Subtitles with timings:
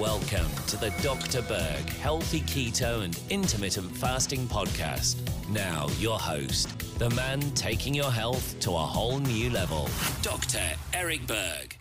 [0.00, 1.42] Welcome to the Dr.
[1.42, 5.18] Berg Healthy Keto and Intermittent Fasting Podcast.
[5.50, 9.90] Now, your host, the man taking your health to a whole new level,
[10.22, 10.62] Dr.
[10.94, 11.76] Eric Berg.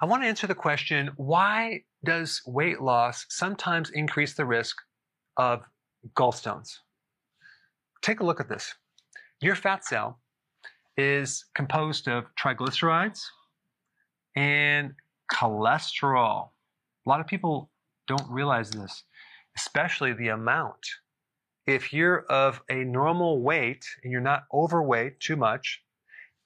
[0.00, 4.78] I want to answer the question why does weight loss sometimes increase the risk
[5.36, 5.60] of
[6.16, 6.78] gallstones?
[8.00, 8.74] Take a look at this.
[9.42, 10.18] Your fat cell
[10.96, 13.20] is composed of triglycerides
[14.34, 14.94] and
[15.30, 16.48] cholesterol.
[17.04, 17.70] A lot of people
[18.06, 19.04] don't realize this,
[19.56, 20.86] especially the amount.
[21.66, 25.82] If you're of a normal weight and you're not overweight too much,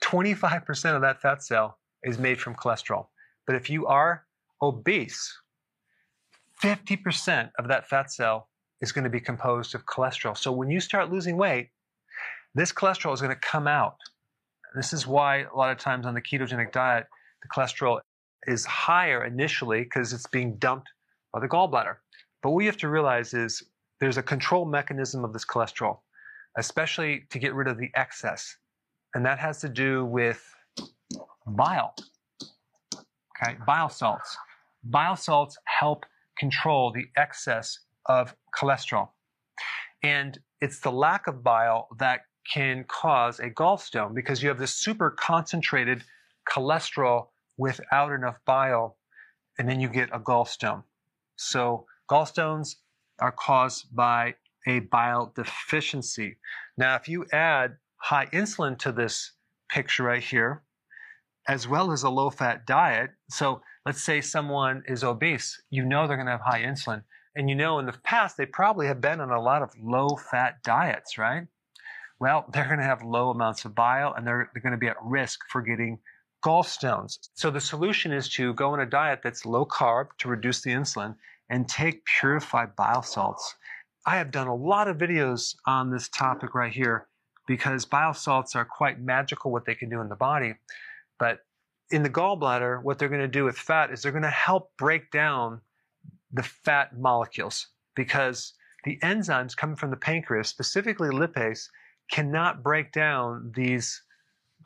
[0.02, 3.06] 25% of that fat cell is made from cholesterol.
[3.47, 4.27] But if you are
[4.61, 5.38] obese,
[6.62, 8.48] 50% of that fat cell
[8.80, 10.36] is going to be composed of cholesterol.
[10.36, 11.70] So when you start losing weight,
[12.55, 13.97] this cholesterol is going to come out.
[14.75, 17.06] This is why a lot of times on the ketogenic diet,
[17.42, 18.00] the cholesterol
[18.46, 20.88] is higher initially because it's being dumped
[21.32, 21.96] by the gallbladder.
[22.42, 23.62] But what you have to realize is
[24.00, 25.98] there's a control mechanism of this cholesterol,
[26.56, 28.56] especially to get rid of the excess.
[29.14, 30.42] And that has to do with
[31.47, 31.94] bile.
[33.42, 34.36] Okay, bile salts.
[34.84, 36.06] Bile salts help
[36.39, 39.08] control the excess of cholesterol.
[40.02, 42.20] And it's the lack of bile that
[42.52, 46.05] can cause a gallstone because you have this super concentrated
[46.48, 48.96] cholesterol without enough bile,
[49.58, 50.82] and then you get a gallstone.
[51.36, 52.76] So, gallstones
[53.18, 54.34] are caused by
[54.66, 56.36] a bile deficiency.
[56.77, 59.32] Now, if you add high insulin to this
[59.68, 60.62] picture right here,
[61.48, 66.06] as well as a low fat diet, so let's say someone is obese, you know
[66.06, 67.02] they're going to have high insulin.
[67.36, 70.16] And you know in the past they probably have been on a lot of low
[70.16, 71.46] fat diets, right?
[72.18, 74.88] Well, they're going to have low amounts of bile and they're, they're going to be
[74.88, 75.98] at risk for getting
[76.47, 77.19] gallstones.
[77.34, 80.70] So the solution is to go on a diet that's low carb to reduce the
[80.70, 81.16] insulin
[81.50, 83.56] and take purified bile salts.
[84.06, 87.08] I have done a lot of videos on this topic right here
[87.48, 90.55] because bile salts are quite magical what they can do in the body.
[91.18, 91.40] But
[91.90, 94.70] in the gallbladder, what they're going to do with fat is they're going to help
[94.77, 95.61] break down
[96.33, 98.52] the fat molecules because
[98.84, 101.68] the enzymes coming from the pancreas, specifically lipase,
[102.08, 104.01] cannot break down these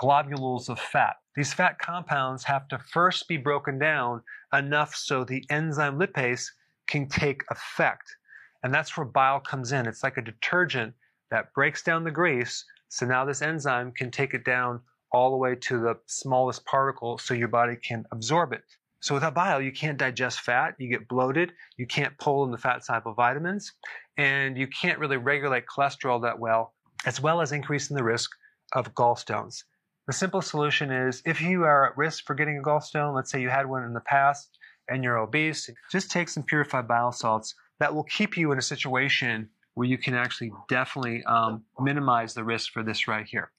[0.00, 1.16] globules of fat.
[1.36, 6.46] These fat compounds have to first be broken down enough so the enzyme lipase
[6.88, 8.16] can take effect.
[8.62, 9.86] And that's where bile comes in.
[9.86, 10.94] It's like a detergent
[11.30, 12.64] that breaks down the grease.
[12.88, 14.80] So now this enzyme can take it down
[15.12, 18.62] all the way to the smallest particle so your body can absorb it.
[19.02, 22.58] So without bile, you can't digest fat, you get bloated, you can't pull in the
[22.58, 23.72] fat soluble vitamins,
[24.16, 26.74] and you can't really regulate cholesterol that well,
[27.04, 28.30] as well as increasing the risk
[28.74, 29.64] of gallstones.
[30.06, 33.40] The simple solution is if you are at risk for getting a gallstone, let's say
[33.40, 37.54] you had one in the past and you're obese, just take some purified bile salts.
[37.78, 42.44] That will keep you in a situation where you can actually definitely um, minimize the
[42.44, 43.52] risk for this right here.